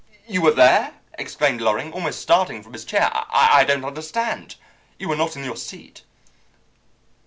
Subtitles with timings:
[0.27, 3.11] "You were there!" exclaimed Loring, almost starting from his chair.
[3.29, 4.55] "I don't understand.
[4.97, 6.01] You were not in your seat."